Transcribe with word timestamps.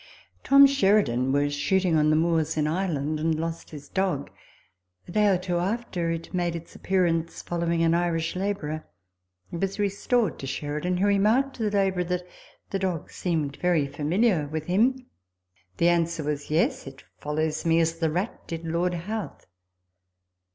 Tom 0.43 0.65
Sheridan 0.65 1.31
was 1.31 1.53
shooting 1.53 1.95
on 1.95 2.09
the 2.09 2.15
moors 2.15 2.57
in 2.57 2.65
Ire 2.65 2.91
land, 2.91 3.19
and 3.19 3.35
lost 3.39 3.69
his 3.69 3.87
dog. 3.87 4.31
A 5.07 5.11
day 5.11 5.27
or 5.27 5.37
two 5.37 5.59
after 5.59 6.09
it 6.09 6.33
made 6.33 6.55
its 6.55 6.75
appearance, 6.75 7.43
following 7.43 7.83
an 7.83 7.93
Irish 7.93 8.35
labourer. 8.35 8.83
It 9.51 9.59
was 9.61 9.77
restored 9.77 10.39
to 10.39 10.47
Sheridan, 10.47 10.97
who 10.97 11.05
remarked 11.05 11.57
to 11.57 11.69
the 11.69 11.77
labourer 11.77 12.05
that" 12.05 12.27
the 12.71 12.79
dog 12.79 13.11
seemed 13.11 13.57
very 13.57 13.85
familiar 13.85 14.47
with 14.47 14.65
him." 14.65 15.05
The 15.77 15.89
answer 15.89 16.23
was," 16.23 16.49
Yes, 16.49 16.87
it 16.87 17.03
follows 17.19 17.63
me, 17.63 17.79
as 17.79 17.99
the 17.99 18.09
rat 18.09 18.47
did 18.47 18.65
Lord 18.65 18.95
Howth." 18.95 19.45